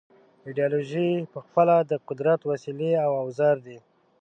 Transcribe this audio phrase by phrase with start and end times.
[0.45, 3.77] ایدیالوژۍ پخپله د قدرت وسیلې او اوزار دي.